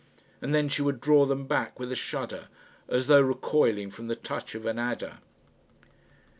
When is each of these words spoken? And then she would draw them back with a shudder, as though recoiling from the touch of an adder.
And 0.41 0.51
then 0.51 0.67
she 0.67 0.81
would 0.81 0.99
draw 0.99 1.25
them 1.27 1.45
back 1.45 1.79
with 1.79 1.91
a 1.91 1.95
shudder, 1.95 2.47
as 2.87 3.05
though 3.05 3.21
recoiling 3.21 3.91
from 3.91 4.07
the 4.07 4.15
touch 4.15 4.55
of 4.55 4.65
an 4.65 4.79
adder. 4.79 5.19